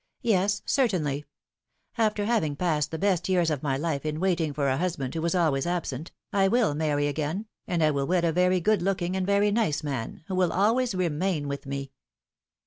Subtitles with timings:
[0.25, 1.25] ^'Yes, certainly!
[1.95, 5.21] After having passed the best years of my life in waiting for a husband who
[5.21, 9.15] was always absent, I will marry again, and I will wed a very good looking
[9.15, 11.91] and very nice man, who will always remain with me."